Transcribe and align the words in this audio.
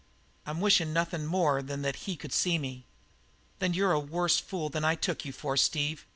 "I'm 0.47 0.61
wishin' 0.61 0.93
nothin' 0.93 1.27
more 1.27 1.61
than 1.61 1.83
that 1.83 1.95
he 2.07 2.15
could 2.15 2.33
see 2.33 2.57
me." 2.57 2.85
"Then 3.59 3.75
you're 3.75 3.91
a 3.91 3.99
worse 3.99 4.39
fool 4.39 4.67
than 4.67 4.83
I 4.83 4.95
took 4.95 5.25
you 5.25 5.31
for, 5.31 5.55
Steve. 5.55 6.07